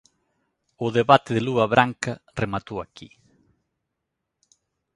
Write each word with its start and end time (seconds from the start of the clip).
O 0.85 0.87
debate 0.97 1.29
de 1.35 1.41
luva 1.47 1.71
branca 1.73 2.11
rematou 2.41 2.77
aquí. 2.81 3.09